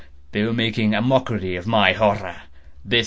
—they 0.31 0.41
were 0.43 0.51
making 0.51 0.95
a 0.95 1.01
mockery 1.01 1.55
of 1.55 1.67
my 1.67 1.93
horror! 1.93 2.35